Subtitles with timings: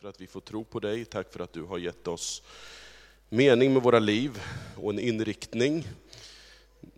[0.00, 1.04] för att vi får tro på dig.
[1.04, 2.42] Tack för att du har gett oss
[3.28, 4.42] mening med våra liv
[4.76, 5.88] och en inriktning.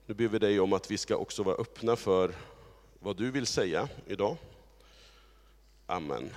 [0.06, 2.34] Nu ber vi dig om att vi ska också vara öppna för
[2.98, 4.36] vad du vill säga idag.
[5.86, 6.30] Amen.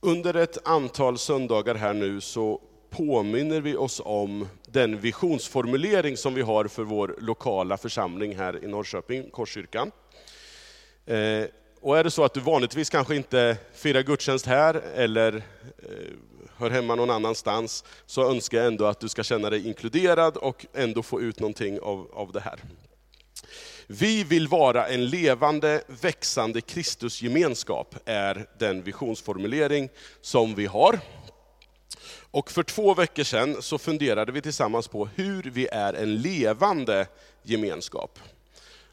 [0.00, 2.60] Under ett antal söndagar här nu så
[2.90, 8.66] påminner vi oss om den visionsformulering som vi har för vår lokala församling här i
[8.66, 9.90] Norrköping, Korskyrkan.
[11.06, 11.44] Eh,
[11.86, 15.42] och är det så att du vanligtvis kanske inte firar gudstjänst här eller eh,
[16.56, 20.66] hör hemma någon annanstans, så önskar jag ändå att du ska känna dig inkluderad och
[20.74, 22.60] ändå få ut någonting av, av det här.
[23.86, 29.88] Vi vill vara en levande, växande Kristusgemenskap, är den visionsformulering
[30.20, 31.00] som vi har.
[32.30, 37.06] Och för två veckor sedan så funderade vi tillsammans på hur vi är en levande
[37.42, 38.18] gemenskap.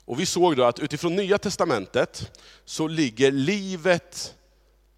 [0.05, 4.35] Och vi såg då att utifrån Nya Testamentet så ligger livet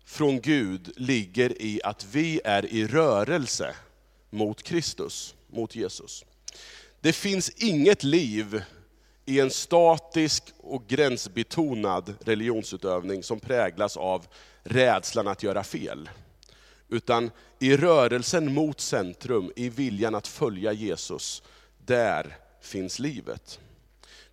[0.06, 3.76] från Gud ligger i att vi är i rörelse
[4.30, 6.26] mot Kristus, mot Jesus.
[7.02, 8.64] Det finns inget liv
[9.26, 14.28] i en statisk och gränsbetonad religionsutövning som präglas av
[14.64, 16.10] rädslan att göra fel.
[16.90, 21.44] Utan i rörelsen mot centrum, i viljan att följa Jesus,
[21.86, 23.60] där finns livet.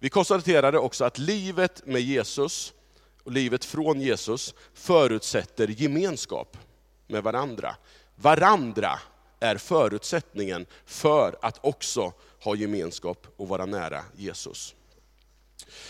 [0.03, 2.73] Vi konstaterade också att livet med Jesus,
[3.25, 6.57] och livet från Jesus, förutsätter gemenskap
[7.07, 7.77] med varandra.
[8.17, 8.99] Varandra
[9.41, 14.75] är förutsättningen för att också ha gemenskap och vara nära Jesus.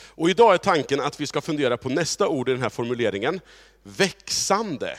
[0.09, 3.41] Och idag är tanken att vi ska fundera på nästa ord i den här formuleringen,
[3.83, 4.99] växande.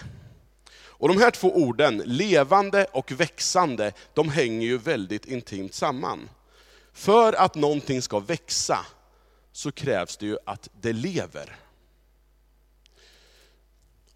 [0.75, 6.29] Och de här två orden, levande och växande, de hänger ju väldigt intimt samman.
[6.93, 8.85] För att någonting ska växa,
[9.53, 11.55] så krävs det ju att det lever.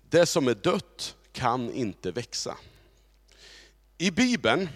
[0.09, 2.57] Det som är dött kan inte växa.
[3.97, 4.69] I Bibeln,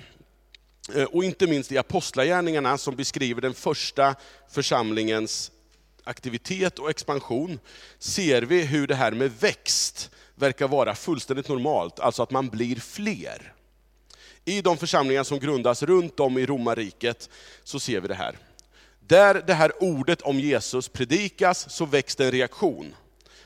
[0.96, 4.16] eh, och inte minst i Apostlagärningarna som beskriver den första
[4.50, 5.52] församlingens
[6.04, 7.60] aktivitet och expansion,
[8.00, 12.76] ser vi hur det här med växt verkar vara fullständigt normalt, alltså att man blir
[12.76, 13.54] fler.
[14.46, 17.30] I de församlingar som grundas runt om i romarriket
[17.64, 18.38] så ser vi det här.
[19.12, 22.96] Där det här ordet om Jesus predikas så väcks det en reaktion.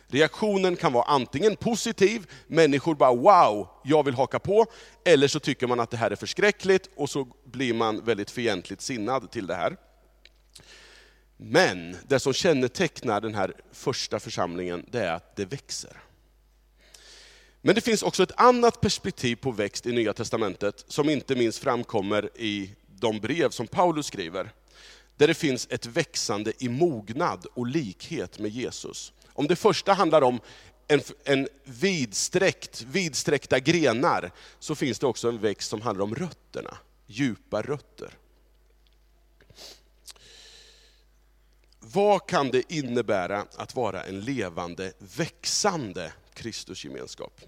[0.08, 4.66] Reaktionen kan vara antingen positiv, människor bara wow, jag vill haka på,
[5.06, 8.82] eller så tycker man att det här är förskräckligt och så blir man väldigt fientligt
[8.82, 9.78] sinnad till det här.
[11.38, 15.98] Men det som kännetecknar den här första församlingen, det är att det växer.
[17.62, 21.60] Men det finns också ett annat perspektiv på växt i Nya Testamentet, som inte minst
[21.60, 24.52] framkommer i de brev som Paulus skriver
[25.18, 29.14] där det finns ett växande i mognad och likhet med Jesus.
[29.34, 30.40] Om det första handlar om
[30.88, 36.78] en, en vidsträckt, vidsträckta grenar, så finns det också en växt som handlar om rötterna,
[37.08, 38.18] djupa rötter.
[41.80, 47.42] Vad kan det innebära att vara en levande, växande Kristusgemenskap?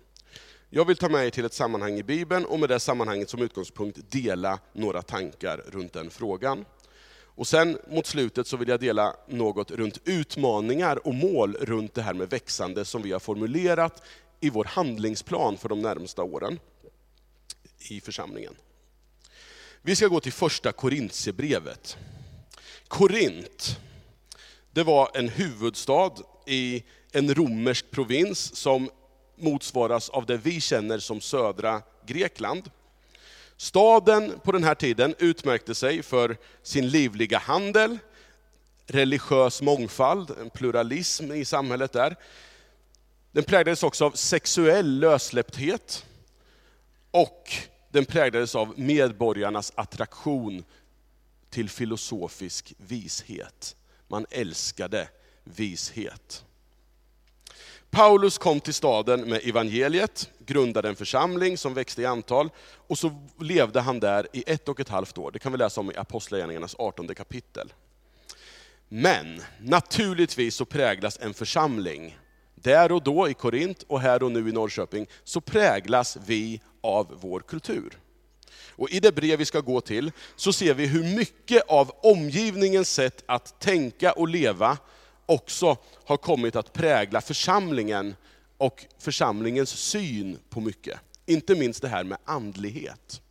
[0.70, 3.42] Jag vill ta med er till ett sammanhang i Bibeln och med det sammanhanget som
[3.42, 6.66] utgångspunkt dela några tankar runt den frågan.
[7.38, 12.02] Och sen mot slutet så vill jag dela något runt utmaningar och mål runt det
[12.02, 14.03] här med växande som vi har formulerat
[14.40, 16.59] i vår handlingsplan för de närmsta åren
[17.90, 18.56] i församlingen.
[19.81, 21.98] Vi ska gå till första Korintierbrevet.
[22.88, 23.80] Korint,
[24.72, 26.12] det var en huvudstad
[26.46, 28.90] i en romersk provins som
[29.36, 32.72] motsvaras av det vi känner som södra Grekland.
[33.57, 38.00] Staden på den här tiden utmärkte sig för sin livliga handel,
[38.85, 42.16] religiös mångfald, en pluralism i samhället där.
[43.31, 46.06] Den präglades också av sexuell lössläppthet
[47.12, 47.51] och
[47.91, 50.63] den präglades av medborgarnas attraktion
[51.50, 53.75] till filosofisk vishet.
[54.07, 55.09] Man älskade
[55.44, 56.45] vishet.
[57.92, 62.50] Paulus kom till staden med evangeliet, grundade en församling som växte i antal,
[62.88, 65.31] och så levde han där i ett och ett halvt år.
[65.31, 67.74] Det kan vi läsa om i Apostlagärningarnas 18 kapitel.
[68.89, 72.18] Men naturligtvis så präglas en församling,
[72.56, 77.18] där och då i Korint och här och nu i Norrköping, så präglas vi av
[77.22, 77.98] vår kultur.
[78.78, 82.94] Och I det brev vi ska gå till så ser vi hur mycket av omgivningens
[82.94, 84.78] sätt att tänka och leva
[85.27, 88.15] också har kommit att prägla församlingen
[88.57, 91.00] och församlingens syn på mycket.
[91.25, 93.21] Inte minst det här med andlighet.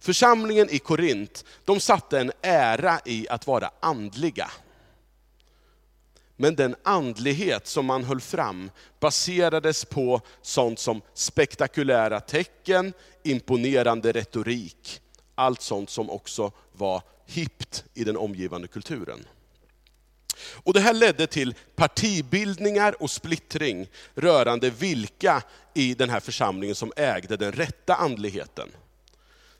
[0.00, 4.50] Församlingen i Korint, de satte en ära i att vara andliga.
[6.36, 8.70] Men den andlighet som man höll fram
[9.00, 12.92] baserades på sånt som spektakulära tecken,
[13.22, 15.00] imponerande retorik.
[15.34, 19.26] Allt sånt som också var hippt i den omgivande kulturen.
[20.38, 25.42] Och Det här ledde till partibildningar och splittring rörande vilka
[25.74, 28.68] i den här församlingen som ägde den rätta andligheten.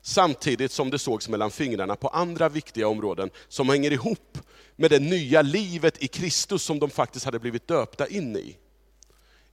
[0.01, 4.37] Samtidigt som det sågs mellan fingrarna på andra viktiga områden som hänger ihop
[4.75, 8.57] med det nya livet i Kristus som de faktiskt hade blivit döpta in i.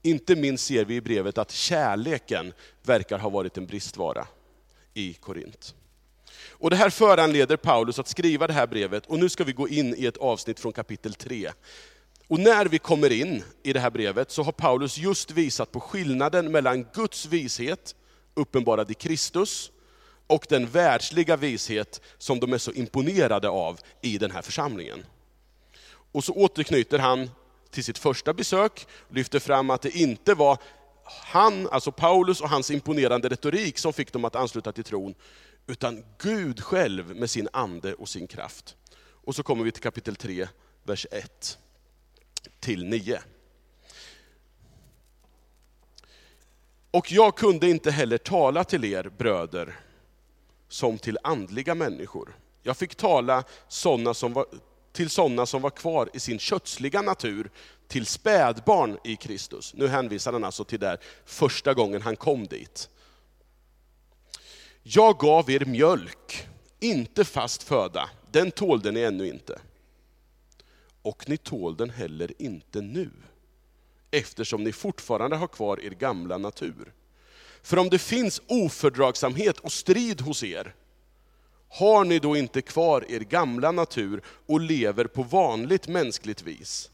[0.02, 2.52] Inte minst ser vi i brevet att kärleken
[2.82, 4.26] verkar ha varit en bristvara
[4.94, 5.74] i Korint.
[6.50, 9.68] Och Det här föranleder Paulus att skriva det här brevet, och nu ska vi gå
[9.68, 11.50] in i ett avsnitt från kapitel 3.
[12.28, 15.80] Och när vi kommer in i det här brevet så har Paulus just visat på
[15.80, 17.94] skillnaden mellan Guds vishet,
[18.34, 19.70] uppenbarad i Kristus,
[20.26, 25.04] och den världsliga vishet som de är så imponerade av i den här församlingen.
[26.12, 27.30] Och så återknyter han
[27.70, 30.58] till sitt första besök, lyfter fram att det inte var
[31.04, 35.14] han, alltså Paulus och hans imponerande retorik som fick dem att ansluta till tron,
[35.70, 38.76] utan Gud själv med sin ande och sin kraft.
[39.00, 40.48] Och så kommer vi till kapitel 3,
[40.82, 41.58] vers 1
[42.60, 43.20] till 9.
[46.90, 49.80] Och jag kunde inte heller tala till er bröder
[50.68, 52.36] som till andliga människor.
[52.62, 54.46] Jag fick tala såna som var,
[54.92, 57.50] till sådana som var kvar i sin kötsliga natur,
[57.88, 59.74] till spädbarn i Kristus.
[59.74, 62.88] Nu hänvisar han alltså till där första gången han kom dit.
[64.92, 66.48] Jag gav er mjölk,
[66.80, 69.60] inte fast föda, den tålde ni ännu inte.
[71.02, 73.10] Och ni tål den heller inte nu,
[74.10, 76.92] eftersom ni fortfarande har kvar er gamla natur.
[77.62, 80.74] För om det finns ofördragsamhet och strid hos er,
[81.68, 86.90] har ni då inte kvar er gamla natur och lever på vanligt mänskligt vis?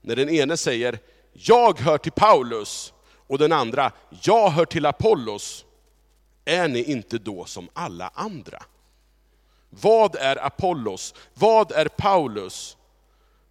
[0.00, 0.98] När den ene säger,
[1.32, 2.92] jag hör till Paulus,
[3.26, 5.64] och den andra, jag hör till Apollos,
[6.50, 8.62] är ni inte då som alla andra?
[9.70, 11.14] Vad är Apollos?
[11.34, 12.76] Vad är Paulus?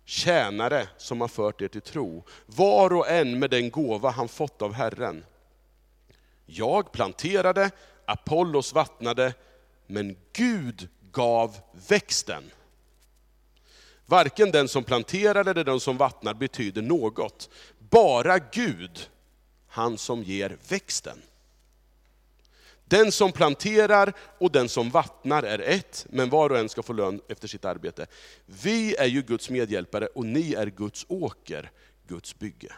[0.06, 4.62] Tjänare som har fört er till tro, var och en med den gåva han fått
[4.62, 5.26] av Herren.
[6.46, 7.72] Jag planterade,
[8.06, 9.34] Apollos vattnade,
[9.88, 11.58] men Gud gav
[11.88, 12.44] växten.
[14.06, 17.50] Varken den som planterar eller den som vattnar betyder något.
[17.80, 19.10] Bara Gud,
[19.68, 21.22] han som ger växten.
[22.90, 26.94] Den som planterar och den som vattnar är ett, men var och en ska få
[26.94, 28.08] lön efter sitt arbete.
[28.46, 31.72] Vi är ju Guds medhjälpare och ni är Guds åker,
[32.08, 32.74] Guds bygge.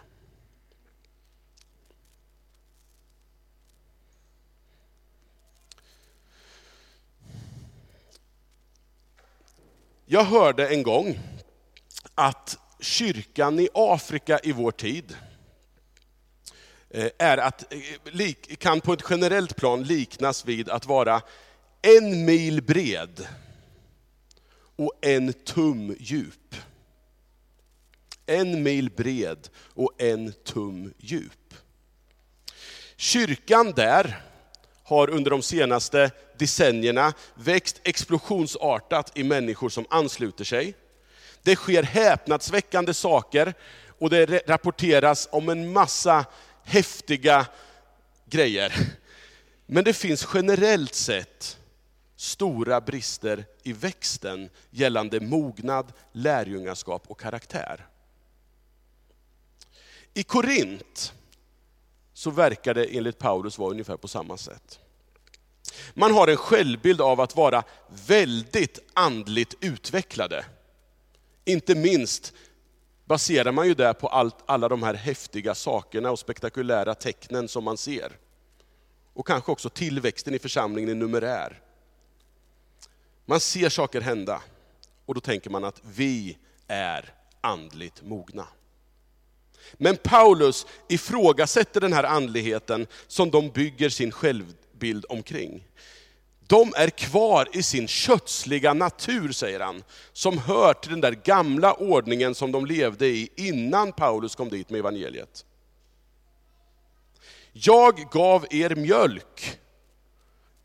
[10.05, 11.19] Jag hörde en gång
[12.15, 15.15] att kyrkan i Afrika i vår tid
[16.93, 21.21] Eh, är att, eh, kan på ett generellt plan liknas vid att vara
[21.81, 23.27] en mil bred
[24.75, 26.55] och en tum djup.
[28.25, 31.53] En mil bred och en tum djup.
[32.95, 34.21] Kyrkan där
[34.83, 40.75] har under de senaste decennierna växt explosionsartat i människor som ansluter sig.
[41.43, 43.53] Det sker häpnadsväckande saker
[43.99, 46.25] och det rapporteras om en massa
[46.71, 47.47] häftiga
[48.25, 48.73] grejer.
[49.65, 51.57] Men det finns generellt sett
[52.15, 57.87] stora brister i växten gällande mognad, lärjungaskap och karaktär.
[60.13, 61.13] I Korint
[62.13, 64.79] så verkar det enligt Paulus vara ungefär på samma sätt.
[65.93, 67.63] Man har en självbild av att vara
[68.07, 70.45] väldigt andligt utvecklade.
[71.45, 72.33] Inte minst
[73.05, 77.63] baserar man ju det på allt, alla de här häftiga sakerna och spektakulära tecknen som
[77.63, 78.17] man ser.
[79.13, 81.61] Och kanske också tillväxten i församlingen i numerär.
[83.25, 84.41] Man ser saker hända
[85.05, 88.47] och då tänker man att vi är andligt mogna.
[89.73, 95.67] Men Paulus ifrågasätter den här andligheten som de bygger sin självbild omkring.
[96.51, 101.73] De är kvar i sin kötsliga natur, säger han, som hör till den där gamla
[101.73, 105.45] ordningen som de levde i innan Paulus kom dit med evangeliet.
[107.51, 109.59] Jag gav er mjölk,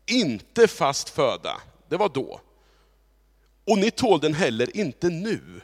[0.05, 1.61] inte fast föda.
[1.89, 2.41] Det var då.
[3.65, 5.61] Och ni tål den heller inte nu,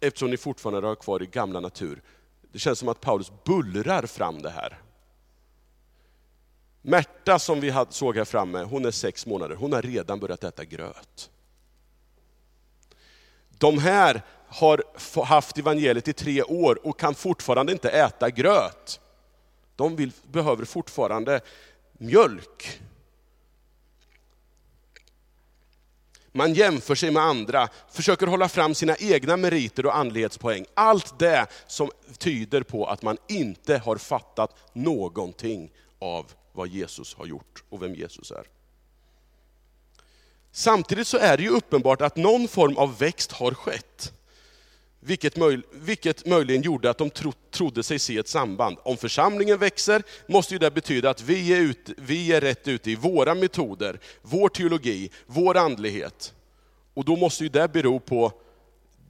[0.00, 2.02] eftersom ni fortfarande har kvar er gamla natur.
[2.52, 4.78] Det känns som att Paulus bullrar fram det här.
[6.82, 10.64] Märta som vi såg här framme, hon är sex månader, hon har redan börjat äta
[10.64, 11.30] gröt.
[13.58, 14.82] De här har
[15.24, 19.00] haft evangeliet i tre år och kan fortfarande inte äta gröt.
[19.76, 21.40] De vill, behöver fortfarande
[21.92, 22.80] mjölk.
[26.32, 30.66] Man jämför sig med andra, försöker hålla fram sina egna meriter och andlighetspoäng.
[30.74, 37.26] Allt det som tyder på att man inte har fattat någonting av vad Jesus har
[37.26, 38.44] gjort och vem Jesus är.
[40.52, 44.12] Samtidigt så är det ju uppenbart att någon form av växt har skett.
[45.00, 48.76] Vilket, möj, vilket möjligen gjorde att de tro, trodde sig se ett samband.
[48.82, 52.90] Om församlingen växer måste ju det betyda att vi är, ut, vi är rätt ute
[52.90, 56.34] i våra metoder, vår teologi, vår andlighet.
[56.94, 58.32] Och då måste ju det bero på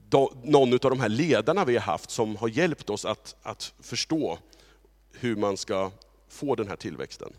[0.09, 3.73] då, någon av de här ledarna vi har haft som har hjälpt oss att, att
[3.79, 4.37] förstå
[5.11, 5.91] hur man ska
[6.31, 7.33] få den här tillväxten.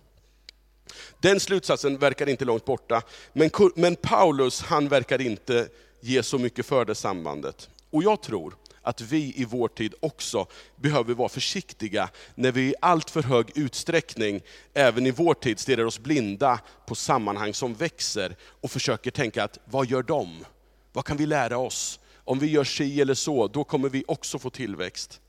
[1.20, 5.68] Den slutsatsen verkar inte långt borta, men, men Paulus han verkar inte
[6.00, 7.70] ge så mycket för det sambandet.
[7.90, 10.46] Och jag tror att vi i vår tid också
[10.76, 14.40] behöver vara försiktiga när vi i allt för hög utsträckning,
[14.74, 19.58] även i vår tid, stirrar oss blinda på sammanhang som växer och försöker tänka att
[19.64, 20.44] vad gör de?
[20.92, 22.00] Vad kan vi lära oss?
[22.24, 25.20] Om vi gör si eller så, då kommer vi också få tillväxt.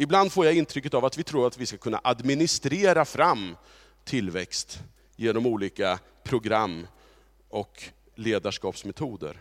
[0.00, 3.56] Ibland får jag intrycket av att vi tror att vi ska kunna administrera fram
[4.04, 4.78] tillväxt
[5.16, 6.86] genom olika program
[7.48, 7.82] och
[8.14, 9.40] ledarskapsmetoder.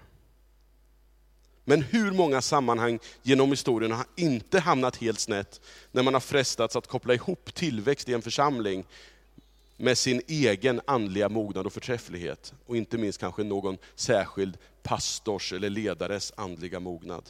[1.63, 5.61] Men hur många sammanhang genom historien har inte hamnat helt snett,
[5.91, 8.83] när man har frestats att koppla ihop tillväxt i en församling
[9.77, 12.53] med sin egen andliga mognad och förträfflighet.
[12.65, 17.23] Och inte minst kanske någon särskild pastors eller ledares andliga mognad.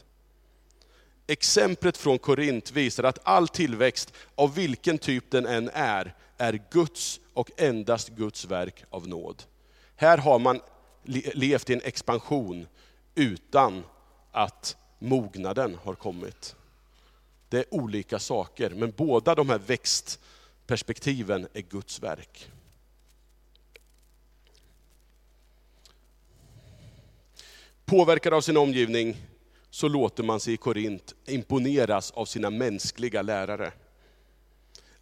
[1.27, 7.19] Exemplet från Korint visar att all tillväxt, av vilken typ den än är, är Guds
[7.33, 9.43] och endast Guds verk av nåd.
[9.95, 10.61] Här har man
[11.33, 12.67] levt i en expansion
[13.15, 13.83] utan
[14.31, 16.55] att mognaden har kommit.
[17.49, 22.51] Det är olika saker, men båda de här växtperspektiven är Guds verk.
[27.85, 29.17] Påverkad av sin omgivning
[29.77, 33.71] så låter man sig i Korint imponeras av sina mänskliga lärare.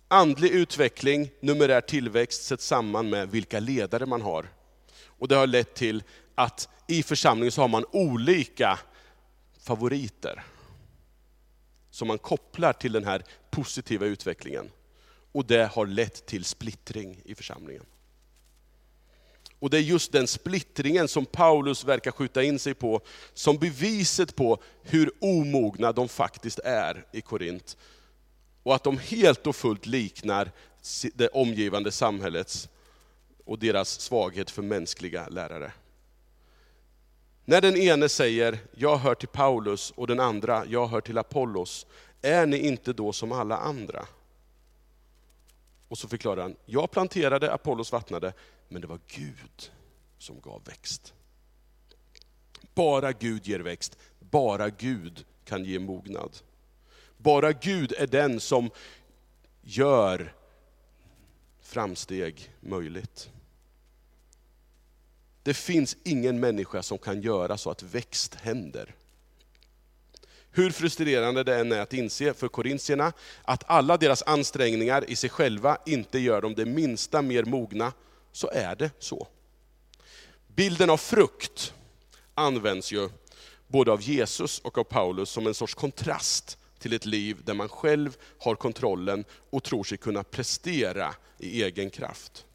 [0.07, 4.49] Andlig utveckling, numerär tillväxt sätts samman med vilka ledare man har.
[5.05, 6.03] Och det har lett till
[6.35, 8.79] att i församlingen så har man olika
[9.59, 10.43] favoriter
[11.91, 14.71] som man kopplar till den här positiva utvecklingen.
[15.31, 17.85] Och det har lett till splittring i församlingen.
[19.65, 23.01] Och det är just den splittringen som Paulus verkar skjuta in sig på,
[23.33, 27.77] som beviset på hur omogna de faktiskt är i Korint.
[28.63, 30.51] Och att de helt och fullt liknar
[31.13, 32.69] det omgivande samhällets
[33.45, 35.71] och deras svaghet för mänskliga lärare.
[37.45, 41.85] När den ene säger, jag hör till Paulus, och den andra, jag hör till Apollos,
[42.21, 44.05] är ni inte då som alla andra?
[45.87, 48.33] Och så förklarar han, jag planterade, Apollos vattnade,
[48.67, 49.71] men det var Gud
[50.17, 51.13] som gav växt.
[52.73, 56.37] Bara Gud ger växt, bara Gud kan ge mognad.
[57.17, 58.69] Bara Gud är den som
[59.61, 60.33] gör
[61.61, 63.29] framsteg möjligt.
[65.43, 68.95] Det finns ingen människa som kan göra så att växt händer.
[70.51, 75.29] Hur frustrerande det än är att inse för korintierna, att alla deras ansträngningar i sig
[75.29, 77.93] själva inte gör dem det minsta mer mogna,
[78.35, 79.27] så är det så.
[80.47, 81.73] Bilden av frukt
[82.33, 83.09] används ju
[83.67, 87.69] både av Jesus och av Paulus som en sorts kontrast till ett liv där man
[87.69, 92.45] själv har kontrollen och tror sig kunna prestera i egen kraft.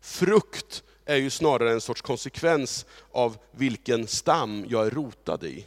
[0.00, 5.66] Frukt är ju snarare en sorts konsekvens av vilken stam jag är rotad i.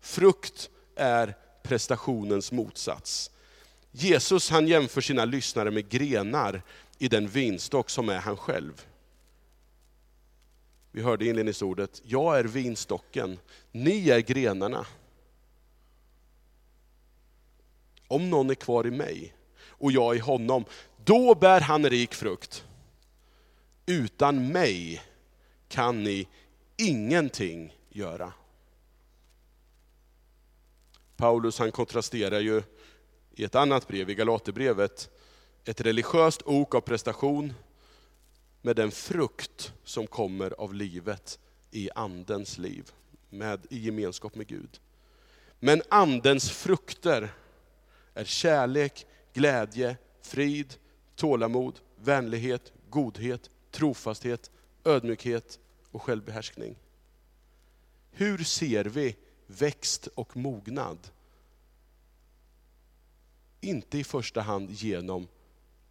[0.00, 3.30] Frukt är prestationens motsats.
[3.94, 6.62] Jesus han jämför sina lyssnare med grenar
[7.02, 8.86] i den vinstock som är han själv.
[10.90, 13.38] Vi hörde inledningsordet, jag är vinstocken,
[13.72, 14.86] ni är grenarna.
[18.08, 19.34] Om någon är kvar i mig
[19.66, 20.64] och jag i honom,
[21.04, 22.64] då bär han rik frukt
[23.86, 25.02] utan mig
[25.68, 26.28] kan ni
[26.76, 28.32] ingenting göra.
[31.16, 32.62] Paulus han kontrasterar ju
[33.34, 35.10] i ett annat brev, i Galaterbrevet,
[35.64, 37.54] ett religiöst ok av prestation
[38.62, 41.38] med den frukt som kommer av livet
[41.70, 42.90] i andens liv,
[43.30, 44.80] med, i gemenskap med Gud.
[45.58, 47.34] Men andens frukter
[48.14, 50.74] är kärlek, glädje, frid,
[51.16, 54.50] tålamod, vänlighet, godhet, trofasthet,
[54.84, 55.58] ödmjukhet
[55.90, 56.76] och självbehärskning.
[58.10, 59.16] Hur ser vi
[59.46, 60.98] växt och mognad?
[63.60, 65.28] Inte i första hand genom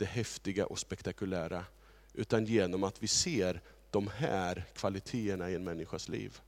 [0.02, 1.66] det häftiga och spektakulära,
[2.14, 6.40] utan genom att vi ser de här kvaliteterna i en människas liv.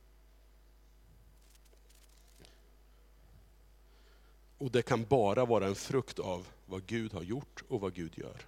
[4.58, 8.18] Och det kan bara vara en frukt av vad Gud har gjort och vad Gud
[8.18, 8.46] gör.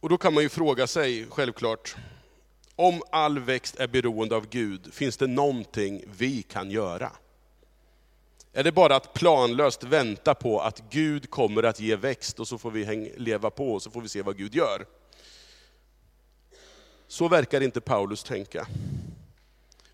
[0.00, 1.96] Och då kan man ju fråga sig, självklart,
[2.76, 7.12] om all växt är beroende av Gud, finns det någonting vi kan göra?
[8.52, 12.58] Är det bara att planlöst vänta på att Gud kommer att ge växt och så
[12.58, 14.86] får vi leva på och så får vi se vad Gud gör?
[17.08, 18.66] Så verkar inte Paulus tänka.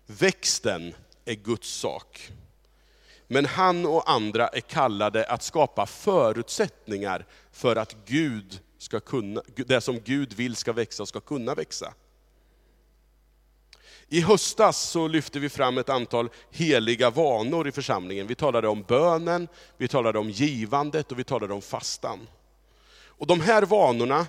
[0.05, 0.93] Växten
[1.25, 2.31] är Guds sak.
[3.27, 9.81] Men han och andra är kallade att skapa förutsättningar för att Gud ska kunna, det
[9.81, 11.93] som Gud vill ska växa ska kunna växa.
[14.13, 18.27] I höstas så lyfte vi fram ett antal heliga vanor i församlingen.
[18.27, 22.27] Vi talade om bönen, vi talade om givandet och vi talade om fastan.
[23.05, 24.27] Och de här vanorna,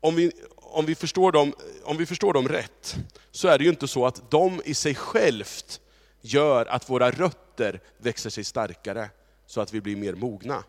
[0.00, 2.96] om vi, om vi, förstår, dem, om vi förstår dem rätt,
[3.30, 5.80] så är det ju inte så att de i sig självt
[6.20, 9.10] gör att våra rötter växer sig starkare,
[9.46, 10.64] så att vi blir mer mogna.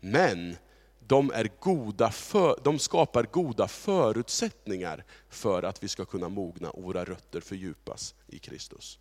[0.00, 0.56] Men
[1.08, 6.82] de, är goda för, de skapar goda förutsättningar för att vi ska kunna mogna och
[6.82, 8.98] våra rötter fördjupas i Kristus.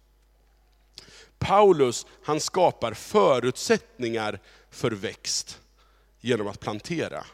[1.40, 5.62] Paulus han skapar förutsättningar för växt
[6.20, 7.26] genom att plantera.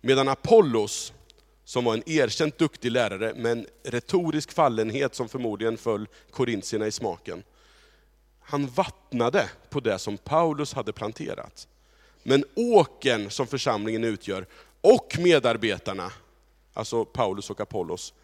[0.00, 1.12] Medan Apollos,
[1.64, 6.92] som var en erkänt duktig lärare, med en retorisk fallenhet som förmodligen föll korintierna i
[6.92, 7.42] smaken,
[8.40, 11.68] han vattnade på det som Paulus hade planterat.
[12.22, 14.46] Men åken som församlingen utgör,
[14.80, 16.12] och medarbetarna,
[16.72, 18.14] alltså Paulus och Apollos,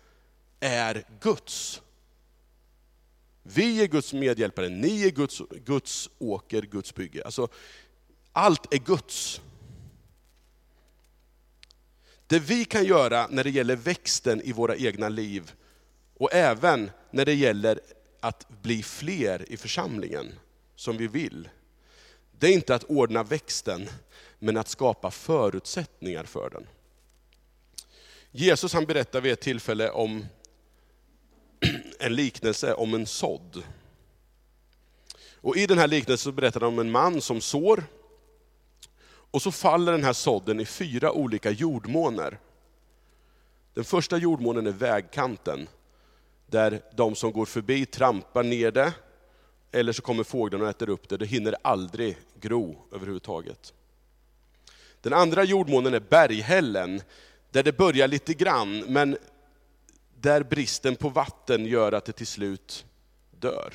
[0.61, 1.83] är Guds.
[3.43, 7.25] Vi är Guds medhjälpare, ni är Guds, Guds åker, Guds bygge.
[7.25, 7.49] Alltså,
[8.33, 9.40] allt är Guds.
[12.27, 15.53] Det vi kan göra när det gäller växten i våra egna liv,
[16.14, 17.81] och även när det gäller
[18.20, 20.33] att bli fler i församlingen,
[20.77, 21.49] som vi vill,
[22.38, 23.88] det är inte att ordna växten,
[24.38, 26.66] men att skapa förutsättningar för den.
[28.31, 30.27] Jesus han berättar vid ett tillfälle om
[31.98, 33.62] en liknelse om en sådd.
[35.40, 37.85] Och I den här liknelsen berättar han om en man som sår,
[39.31, 42.38] och så faller den här sådden i fyra olika jordmåner.
[43.74, 45.68] Den första jordmånen är vägkanten,
[46.46, 48.92] där de som går förbi trampar ner det,
[49.72, 51.16] eller så kommer fåglarna och äter upp det.
[51.16, 53.74] Det hinner aldrig gro överhuvudtaget.
[55.00, 57.02] Den andra jordmånen är berghällen,
[57.50, 59.18] där det börjar lite grann, men
[60.20, 62.87] där bristen på vatten gör att det till slut
[63.31, 63.74] dör.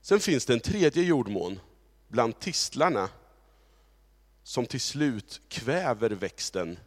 [0.00, 1.60] Sen finns det en tredje jordmån
[2.08, 3.08] bland tistlarna,
[4.42, 6.78] som till slut kväver växten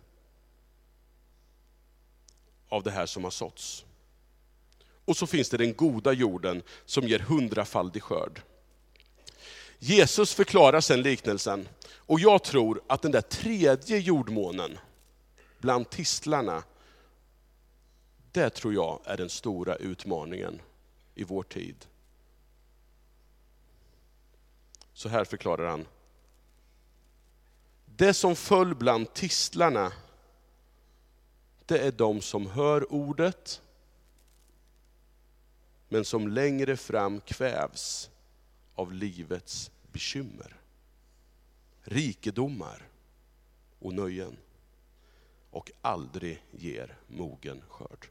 [2.69, 3.85] av det här som har såtts.
[5.05, 8.41] Och så finns det den goda jorden som ger hundrafaldig skörd.
[9.79, 14.79] Jesus förklarar sen liknelsen, och jag tror att den där tredje jordmånen,
[15.59, 16.63] bland tistlarna,
[18.31, 20.61] det tror jag är den stora utmaningen
[21.15, 21.85] i vår tid.
[24.93, 25.87] Så här förklarar han.
[27.85, 29.91] Det som föll bland tistlarna,
[31.65, 33.61] det är de som hör ordet,
[35.93, 38.09] men som längre fram kvävs
[38.75, 40.55] av livets bekymmer,
[41.81, 42.87] rikedomar
[43.79, 44.37] och nöjen
[45.49, 48.07] och aldrig ger mogen skörd.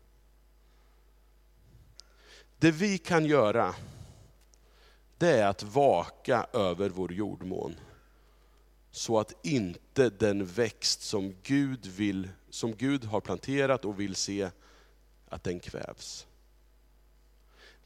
[2.58, 3.74] Det vi kan göra,
[5.18, 7.74] det är att vaka över vår jordmån,
[8.90, 14.50] så att inte den växt som Gud, vill, som Gud har planterat och vill se,
[15.28, 16.26] att den kvävs.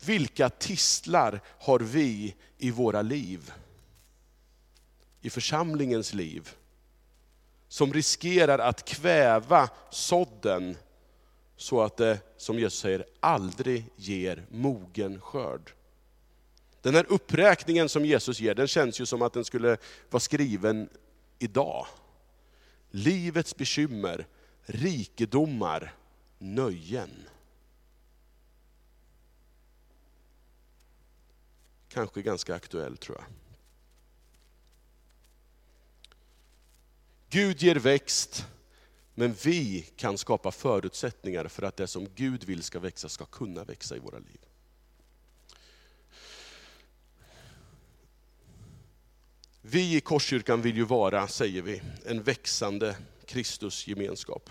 [0.04, 3.52] Vilka tistlar har vi i våra liv?
[5.20, 6.50] I församlingens liv?
[7.68, 10.76] Som riskerar att kväva sådden
[11.56, 15.72] så att det, som Jesus säger, aldrig ger mogen skörd.
[16.82, 19.76] Den här uppräkningen som Jesus ger, den känns ju som att den skulle
[20.11, 20.88] vara skriven
[21.38, 21.87] idag.
[22.90, 24.26] Livets bekymmer,
[24.62, 25.94] rikedomar,
[26.38, 27.11] nöjen.
[31.96, 33.26] Kanske ganska aktuell tror jag.
[37.28, 38.46] Gud ger växt,
[39.14, 43.64] men vi kan skapa förutsättningar för att det som Gud vill ska växa, ska kunna
[43.64, 44.38] växa i våra liv.
[49.61, 54.50] Vi i Korskyrkan vill ju vara, säger vi, en växande Kristusgemenskap.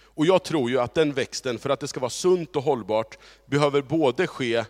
[0.00, 3.18] Och jag tror ju att den växten, för att det ska vara sunt och hållbart,
[3.46, 4.64] behöver både ske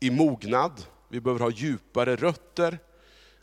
[0.00, 2.78] i mognad, vi behöver ha djupare rötter,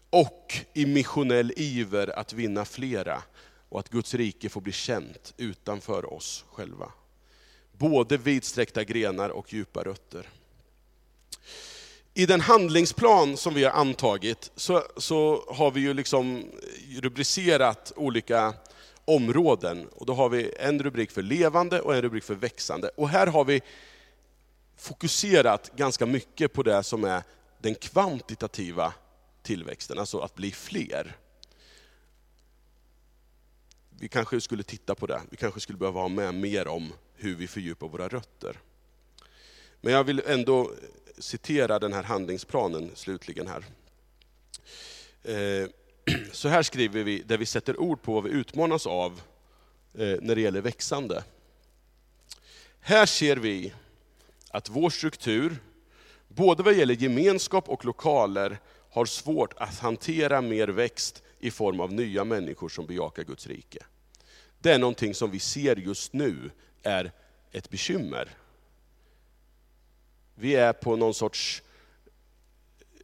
[0.09, 3.23] och i missionell iver att vinna flera,
[3.69, 6.91] och att Guds rike får bli känt utanför oss själva.
[7.71, 10.29] Både vidsträckta grenar och djupa rötter.
[12.13, 16.45] I den handlingsplan som vi har antagit så, så har vi ju liksom
[17.01, 18.53] rubricerat olika
[19.05, 19.87] områden.
[19.87, 22.89] Och då har vi en rubrik för levande och en rubrik för växande.
[22.95, 23.61] Och här har vi
[24.75, 27.23] fokuserat ganska mycket på det som är
[27.59, 28.93] den kvantitativa
[29.41, 31.15] tillväxten, alltså att bli fler.
[33.89, 37.35] Vi kanske skulle titta på det, vi kanske skulle behöva ha med mer om hur
[37.35, 38.59] vi fördjupar våra rötter.
[39.81, 40.71] Men jag vill ändå
[41.17, 43.65] citera den här handlingsplanen slutligen här.
[45.23, 45.69] Eh,
[46.31, 49.21] så här skriver vi, där vi sätter ord på vad vi utmanas av
[49.93, 51.23] eh, när det gäller växande.
[52.79, 53.73] Här ser vi
[54.53, 55.55] att vår struktur,
[56.27, 58.57] både vad gäller gemenskap och lokaler,
[58.89, 63.79] har svårt att hantera mer växt i form av nya människor som bejakar Guds rike.
[64.59, 66.51] Det är någonting som vi ser just nu
[66.83, 67.11] är
[67.51, 68.29] ett bekymmer.
[70.35, 71.63] Vi är på någon sorts,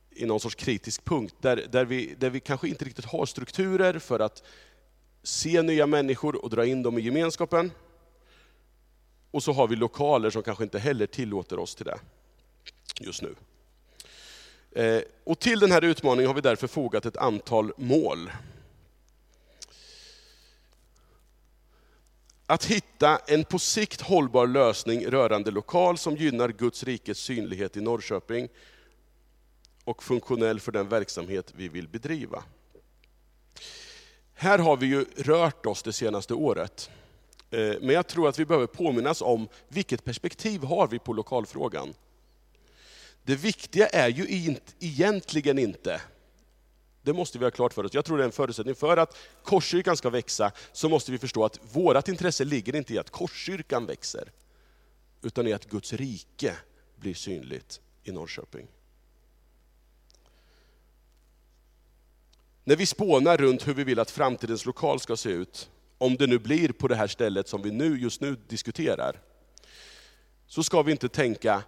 [0.10, 4.00] i någon sorts kritisk punkt, där, där, vi, där vi kanske inte riktigt har strukturer
[4.00, 4.44] för att
[5.24, 7.72] se nya människor och dra in dem i gemenskapen.
[9.32, 12.00] Och så har vi lokaler som kanske inte heller tillåter oss till det
[13.00, 13.36] just nu.
[14.72, 18.32] Eh, och till den här utmaningen har vi därför fogat ett antal mål.
[22.46, 27.82] Att hitta en på sikt hållbar lösning rörande lokal som gynnar Guds rikes synlighet i
[27.82, 28.50] Norrköping
[29.84, 32.44] och funktionell för den verksamhet vi vill bedriva.
[34.34, 36.90] Här har vi ju rört oss det senaste året.
[37.52, 41.94] Eh, men jag tror att vi behöver påminnas om vilket perspektiv har vi på lokalfrågan.
[43.24, 46.02] Det viktiga är ju egentligen inte,
[47.02, 49.18] det måste vi ha klart för oss, jag tror det är en förutsättning för att
[49.44, 53.86] Korskyrkan ska växa, så måste vi förstå att vårt intresse ligger inte i att Korskyrkan
[53.86, 54.32] växer,
[55.22, 56.56] utan i att Guds rike
[56.96, 58.68] blir synligt i Norrköping.
[62.64, 66.28] När vi spånar runt hur vi vill att framtidens lokal ska se ut, om det
[66.28, 69.22] nu blir på det här stället som vi nu, just nu diskuterar,
[70.48, 71.64] så ska vi inte tänka,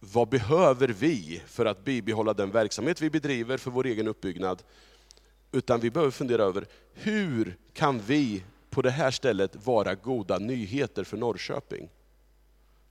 [0.00, 4.62] vad behöver vi för att bibehålla den verksamhet vi bedriver för vår egen uppbyggnad?
[5.52, 11.04] Utan vi behöver fundera över, hur kan vi på det här stället vara goda nyheter
[11.04, 11.88] för Norrköping?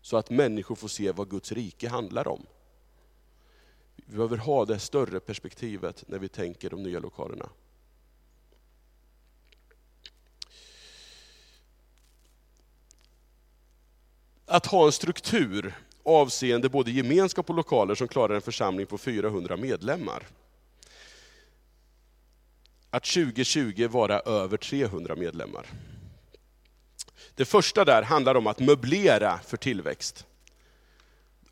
[0.02, 2.46] Så att människor får se vad Guds rike handlar om.
[3.96, 7.50] Vi behöver ha det större perspektivet när vi tänker de nya lokalerna.
[14.50, 19.58] Att ha en struktur avseende både gemenskap och lokaler som klarar en församling på 400
[19.58, 20.28] medlemmar.
[22.90, 25.66] Att 2020 vara över 300 medlemmar.
[27.36, 30.26] Det första där handlar om att möblera för tillväxt.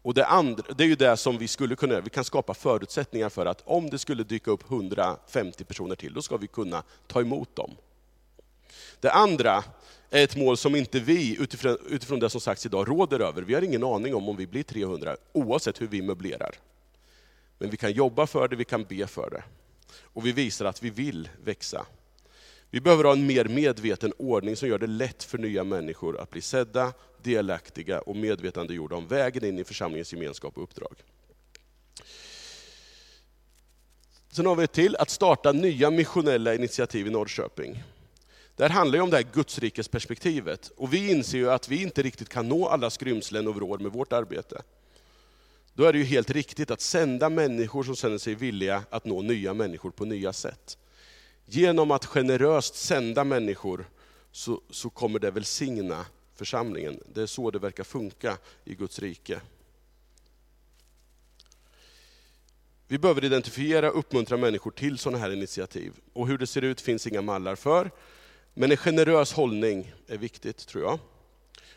[0.01, 3.29] Och det, andra, det är ju det som vi skulle kunna vi kan skapa förutsättningar
[3.29, 7.21] för att om det skulle dyka upp 150 personer till, då ska vi kunna ta
[7.21, 7.71] emot dem.
[8.99, 9.63] Det andra
[10.09, 13.41] är ett mål som inte vi, utifrån, utifrån det som sagts idag, råder över.
[13.41, 16.55] Vi har ingen aning om om vi blir 300, oavsett hur vi möblerar.
[17.57, 19.43] Men vi kan jobba för det, vi kan be för det.
[20.01, 21.85] Och vi visar att vi vill växa.
[22.69, 26.29] Vi behöver ha en mer medveten ordning som gör det lätt för nya människor att
[26.29, 31.03] bli sedda, delaktiga och medvetandegjorda om vägen in i församlingens gemenskap och uppdrag.
[34.31, 37.83] Sen har vi ett till, att starta nya missionella initiativ i Norrköping.
[38.55, 40.71] Det här handlar ju om det här gudsrikesperspektivet.
[40.77, 43.91] Och vi inser ju att vi inte riktigt kan nå alla skrymslen och vrår med
[43.91, 44.61] vårt arbete.
[45.73, 49.21] Då är det ju helt riktigt att sända människor som känner sig villiga att nå
[49.21, 50.77] nya människor på nya sätt.
[51.45, 53.85] Genom att generöst sända människor
[54.31, 56.99] så, så kommer det välsigna församlingen.
[57.13, 59.41] Det är så det verkar funka i Guds rike.
[62.87, 65.93] Vi behöver identifiera och uppmuntra människor till sådana här initiativ.
[66.13, 67.91] Och hur det ser ut finns inga mallar för.
[68.57, 70.99] Men en generös hållning är viktigt, tror jag.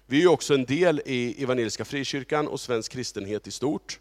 [0.06, 4.00] Vi är också en del i Evangeliska Frikyrkan och svensk kristenhet i stort,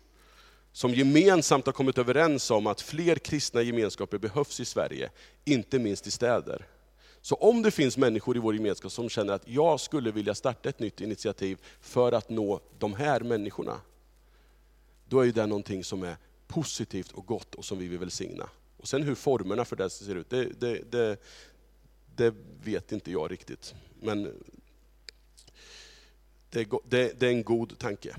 [0.71, 5.09] som gemensamt har kommit överens om att fler kristna gemenskaper behövs i Sverige,
[5.45, 6.67] inte minst i städer.
[7.21, 10.69] Så om det finns människor i vår gemenskap som känner att jag skulle vilja starta
[10.69, 13.81] ett nytt initiativ för att nå de här människorna,
[15.09, 18.49] då är det någonting som är positivt och gott och som vi vill välsigna.
[18.77, 21.17] Och sen hur formerna för det ser ut, det, det, det,
[22.17, 23.75] det vet inte jag riktigt.
[24.01, 24.23] Men
[26.49, 28.15] det, det, det är en god tanke.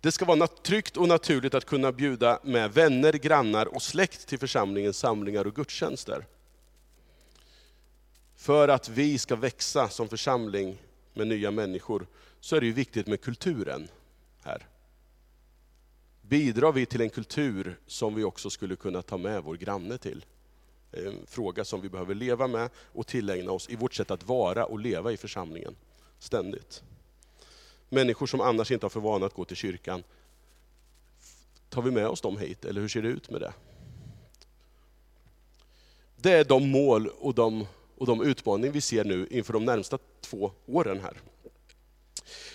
[0.00, 4.38] Det ska vara tryggt och naturligt att kunna bjuda med vänner, grannar och släkt till
[4.38, 6.26] församlingens samlingar och gudstjänster.
[8.36, 10.78] För att vi ska växa som församling
[11.14, 12.06] med nya människor,
[12.40, 13.88] så är det ju viktigt med kulturen
[14.44, 14.66] här.
[16.32, 20.24] Bidrar vi till en kultur som vi också skulle kunna ta med vår granne till?
[20.92, 24.64] En fråga som vi behöver leva med och tillägna oss i vårt sätt att vara
[24.64, 25.76] och leva i församlingen,
[26.18, 26.82] ständigt.
[27.88, 30.02] Människor som annars inte har för vana att gå till kyrkan,
[31.68, 33.52] tar vi med oss dem hit, eller hur ser det ut med det?
[36.16, 37.66] Det är de mål och de,
[37.96, 41.20] och de utmaningar vi ser nu inför de närmsta två åren här.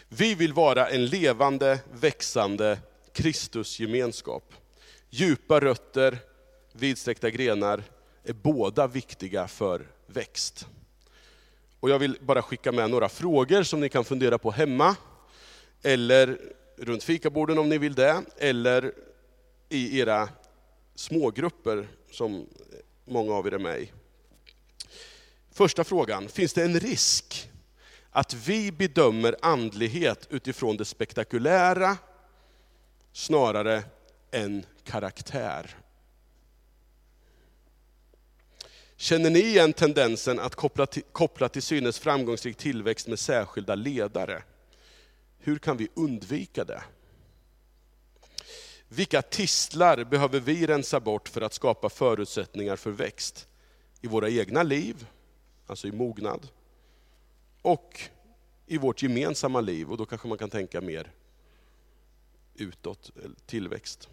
[0.10, 2.80] Vi vill vara en levande, växande
[3.18, 4.54] Kristusgemenskap.
[5.10, 6.18] Djupa rötter,
[6.74, 7.84] vidsträckta grenar
[8.24, 10.68] är båda viktiga för växt.
[11.80, 14.96] Och jag vill bara skicka med några frågor som ni kan fundera på hemma,
[15.84, 16.40] eller
[16.78, 18.94] runt fikaborden om ni vill det, eller
[19.70, 20.30] i era
[20.96, 22.48] smågrupper som
[23.06, 23.92] många av er är med i.
[25.52, 27.50] Första frågan, finns det en risk
[28.10, 31.98] att vi bedömer andlighet utifrån det spektakulära
[33.18, 33.84] snarare
[34.32, 35.76] än karaktär?
[38.96, 44.44] Känner ni igen tendensen att koppla till, koppla till synes framgångsrik tillväxt med särskilda ledare?
[45.40, 46.84] Hur kan vi undvika det?
[48.88, 53.48] Vilka tistlar behöver vi rensa bort för att skapa förutsättningar för växt?
[54.02, 55.08] I våra egna liv,
[55.68, 56.48] alltså i mognad,
[57.62, 58.02] och
[58.66, 61.12] i vårt gemensamma liv, och då kanske man kan tänka mer
[62.58, 64.10] utåt, eh, tillväxt.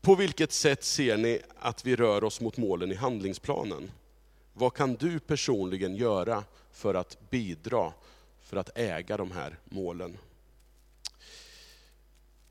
[0.00, 3.90] På vilket sätt ser ni att vi rör oss mot målen i handlingsplanen?
[4.52, 7.92] Vad kan du personligen göra för att bidra,
[8.40, 10.18] för att äga de här målen?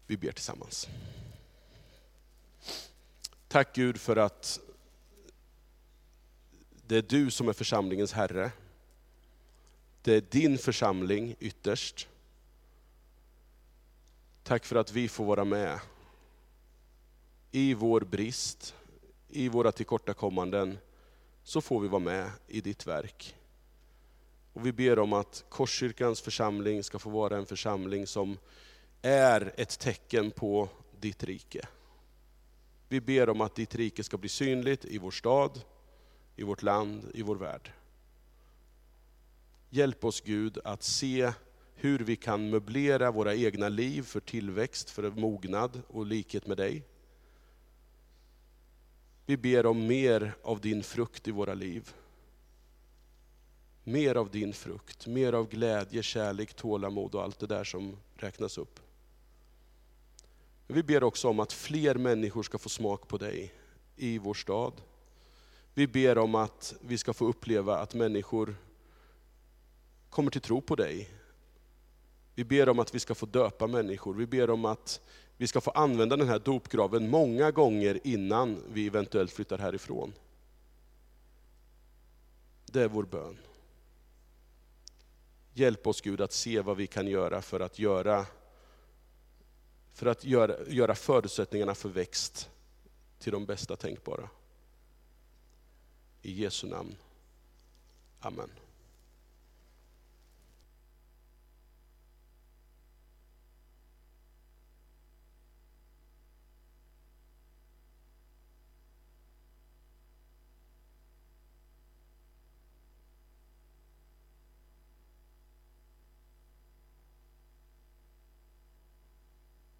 [0.08, 0.88] Vi ber tillsammans.
[3.48, 4.60] Tack Gud för att
[6.88, 8.52] det är du som är församlingens Herre.
[10.02, 12.08] Det är din församling ytterst.
[14.44, 15.80] Tack för att vi får vara med
[17.52, 18.76] i vår brist,
[19.30, 20.78] i våra tillkortakommanden,
[21.44, 23.36] så får vi vara med i ditt verk.
[24.54, 28.38] Och vi ber om att Korskyrkans församling ska få vara en församling som
[29.02, 31.68] är ett tecken på ditt rike.
[32.88, 35.62] Vi ber om att ditt rike ska bli synligt i vår stad,
[36.36, 37.72] i vårt land, i vår värld.
[39.70, 41.34] Hjälp oss Gud att se
[41.82, 46.84] hur vi kan möblera våra egna liv för tillväxt, för mognad och likhet med dig.
[49.26, 51.94] Vi ber om mer av din frukt i våra liv.
[53.84, 58.58] Mer av din frukt, mer av glädje, kärlek, tålamod och allt det där som räknas
[58.58, 58.80] upp.
[60.68, 63.54] Vi ber också om att fler människor ska få smak på dig
[63.96, 64.74] i vår stad.
[65.74, 68.56] Vi ber om att vi ska få uppleva att människor
[70.10, 71.10] kommer till tro på dig.
[72.40, 74.14] Vi ber om att vi ska få döpa människor.
[74.14, 75.02] Vi ber om att
[75.38, 80.14] vi ska få använda den här dopgraven många gånger innan vi eventuellt flyttar härifrån.
[82.66, 83.38] Det är vår bön.
[85.54, 88.26] Hjälp oss Gud att se vad vi kan göra för att göra,
[89.94, 92.50] för att göra, göra förutsättningarna för växt
[93.20, 94.30] till de bästa tänkbara.
[96.22, 96.96] I Jesu namn.
[98.20, 98.50] Amen.